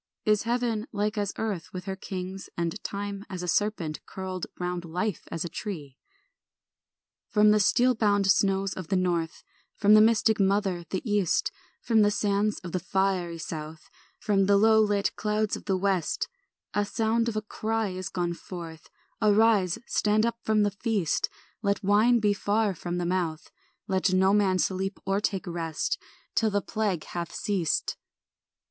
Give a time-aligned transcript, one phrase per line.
[0.25, 4.83] Is heaven like as earth with her kings And time as a serpent curled Round
[4.83, 5.99] life as a tree?
[7.29, 9.43] From the steel bound snows of the north,
[9.75, 11.51] From the mystic mother, the east,
[11.83, 16.27] From the sands of the fiery south, From the low lit clouds of the west,
[16.73, 18.89] A sound of a cry is gone forth;
[19.21, 21.29] Arise, stand up from the feast,
[21.61, 23.51] Let wine be far from the mouth,
[23.87, 25.99] Let no man sleep or take rest,
[26.33, 27.97] Till the plague hath ceased.